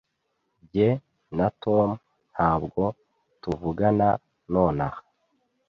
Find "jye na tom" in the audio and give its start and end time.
0.71-1.89